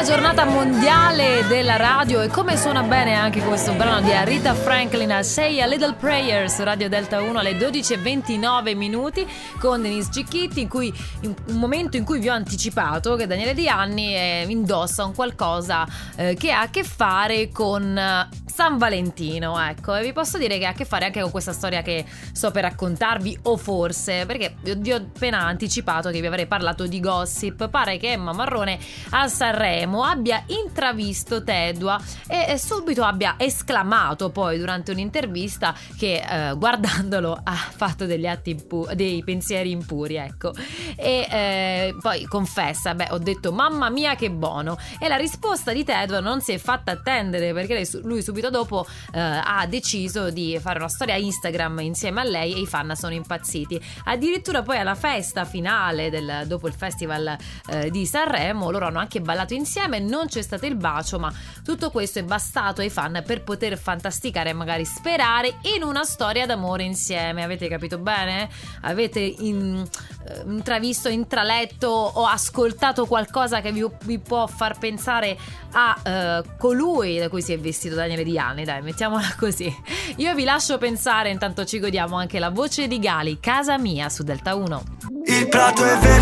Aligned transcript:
la 0.00 0.06
giornata 0.06 0.46
mondiale 0.46 1.46
della 1.46 1.76
radio 1.76 2.22
e 2.22 2.28
come 2.28 2.56
suona 2.56 2.82
bene 2.82 3.12
anche 3.12 3.42
questo 3.42 3.74
brano 3.74 4.00
di 4.00 4.10
Rita 4.24 4.54
Franklin 4.54 5.12
a 5.12 5.22
Say 5.22 5.60
a 5.60 5.66
Little 5.66 5.92
Prayer 5.92 6.48
su 6.48 6.64
Radio 6.64 6.88
Delta 6.88 7.20
1 7.20 7.38
alle 7.38 7.52
12.29 7.52 8.74
minuti 8.74 9.26
con 9.58 9.82
Denise 9.82 10.08
Cicchitti 10.10 10.62
in 10.62 10.68
cui 10.68 10.90
in 11.20 11.34
un 11.48 11.56
momento 11.56 11.98
in 11.98 12.04
cui 12.04 12.18
vi 12.18 12.30
ho 12.30 12.32
anticipato 12.32 13.14
che 13.14 13.26
Daniele 13.26 13.52
Di 13.52 13.68
Anni 13.68 14.16
eh, 14.16 14.46
indossa 14.48 15.04
un 15.04 15.14
qualcosa 15.14 15.86
eh, 16.16 16.34
che 16.34 16.50
ha 16.50 16.62
a 16.62 16.70
che 16.70 16.82
fare 16.82 17.50
con 17.50 17.94
San 18.60 18.76
Valentino, 18.76 19.58
ecco, 19.58 19.94
e 19.94 20.02
vi 20.02 20.12
posso 20.12 20.36
dire 20.36 20.58
che 20.58 20.66
ha 20.66 20.68
a 20.68 20.72
che 20.74 20.84
fare 20.84 21.06
anche 21.06 21.22
con 21.22 21.30
questa 21.30 21.54
storia 21.54 21.80
che 21.80 22.04
sto 22.30 22.50
per 22.50 22.64
raccontarvi, 22.64 23.38
o 23.44 23.56
forse, 23.56 24.26
perché 24.26 24.56
vi 24.76 24.92
ho 24.92 24.96
appena 24.96 25.46
anticipato 25.46 26.10
che 26.10 26.20
vi 26.20 26.26
avrei 26.26 26.44
parlato 26.46 26.86
di 26.86 27.00
gossip. 27.00 27.70
Pare 27.70 27.96
che 27.96 28.12
Emma 28.12 28.34
Marrone 28.34 28.78
a 29.12 29.28
Sanremo 29.28 30.04
abbia 30.04 30.44
intravisto 30.48 31.42
Tedua 31.42 31.98
e 32.28 32.58
subito 32.58 33.02
abbia 33.02 33.36
esclamato 33.38 34.28
poi 34.28 34.58
durante 34.58 34.92
un'intervista 34.92 35.74
che 35.96 36.22
eh, 36.22 36.54
guardandolo 36.54 37.40
ha 37.42 37.54
fatto 37.54 38.04
degli 38.04 38.26
atti 38.26 38.50
impu- 38.50 38.92
dei 38.92 39.24
pensieri 39.24 39.70
impuri, 39.70 40.16
ecco. 40.16 40.52
E 40.96 41.26
eh, 41.30 41.94
poi 41.98 42.26
confessa, 42.26 42.94
beh, 42.94 43.08
ho 43.12 43.18
detto 43.18 43.52
mamma 43.52 43.88
mia 43.88 44.16
che 44.16 44.30
buono. 44.30 44.76
E 45.00 45.08
la 45.08 45.16
risposta 45.16 45.72
di 45.72 45.82
Tedua 45.82 46.20
non 46.20 46.42
si 46.42 46.52
è 46.52 46.58
fatta 46.58 46.92
attendere 46.92 47.54
perché 47.54 47.88
lui 48.02 48.20
subito 48.20 48.48
dopo 48.50 48.86
eh, 49.12 49.20
ha 49.20 49.64
deciso 49.66 50.30
di 50.30 50.58
fare 50.60 50.78
una 50.78 50.88
storia 50.88 51.16
Instagram 51.16 51.80
insieme 51.80 52.20
a 52.20 52.24
lei 52.24 52.54
e 52.54 52.60
i 52.60 52.66
fan 52.66 52.94
sono 52.94 53.14
impazziti. 53.14 53.80
Addirittura 54.04 54.62
poi 54.62 54.78
alla 54.78 54.94
festa 54.94 55.44
finale 55.44 56.10
del, 56.10 56.44
dopo 56.46 56.66
il 56.66 56.74
festival 56.74 57.36
eh, 57.68 57.90
di 57.90 58.06
Sanremo 58.06 58.70
loro 58.70 58.86
hanno 58.86 58.98
anche 58.98 59.20
ballato 59.20 59.54
insieme, 59.54 59.98
non 59.98 60.26
c'è 60.26 60.42
stato 60.42 60.66
il 60.66 60.76
bacio, 60.76 61.18
ma 61.18 61.32
tutto 61.64 61.90
questo 61.90 62.18
è 62.18 62.22
bastato 62.22 62.80
ai 62.80 62.90
fan 62.90 63.22
per 63.26 63.42
poter 63.42 63.78
fantasticare 63.78 64.50
e 64.50 64.52
magari 64.52 64.84
sperare 64.84 65.58
in 65.74 65.82
una 65.82 66.04
storia 66.04 66.46
d'amore 66.46 66.82
insieme. 66.82 67.42
Avete 67.42 67.68
capito 67.68 67.98
bene? 67.98 68.48
Avete 68.82 69.20
in, 69.20 69.86
intravisto, 70.46 71.08
intraletto 71.08 71.88
o 71.88 72.24
ascoltato 72.26 73.06
qualcosa 73.06 73.60
che 73.60 73.72
vi, 73.72 73.86
vi 74.04 74.18
può 74.18 74.46
far 74.46 74.78
pensare 74.78 75.36
a 75.72 76.00
eh, 76.02 76.42
colui 76.58 77.18
da 77.18 77.28
cui 77.28 77.42
si 77.42 77.52
è 77.52 77.58
vestito 77.58 77.94
Daniele 77.94 78.24
Di 78.24 78.38
anni, 78.38 78.64
dai, 78.64 78.82
mettiamola 78.82 79.34
così. 79.38 79.74
Io 80.16 80.34
vi 80.34 80.44
lascio 80.44 80.78
pensare, 80.78 81.30
intanto 81.30 81.64
ci 81.64 81.78
godiamo 81.78 82.16
anche 82.16 82.38
la 82.38 82.50
voce 82.50 82.88
di 82.88 82.98
Gali, 82.98 83.38
Casa 83.40 83.78
Mia 83.78 84.08
su 84.08 84.22
Delta 84.22 84.54
1. 84.54 84.82
Il 85.26 85.48
prato 85.48 85.84
è 85.84 85.98
verde 85.98 86.20